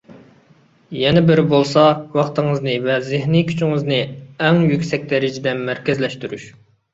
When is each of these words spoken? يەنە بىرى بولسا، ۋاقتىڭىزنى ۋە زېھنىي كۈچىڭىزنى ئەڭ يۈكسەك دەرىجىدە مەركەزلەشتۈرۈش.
يەنە 0.99 1.21
بىرى 1.25 1.43
بولسا، 1.51 1.83
ۋاقتىڭىزنى 2.19 2.73
ۋە 2.87 2.95
زېھنىي 3.09 3.45
كۈچىڭىزنى 3.51 4.01
ئەڭ 4.47 4.59
يۈكسەك 4.73 5.07
دەرىجىدە 5.13 5.55
مەركەزلەشتۈرۈش. 5.61 6.51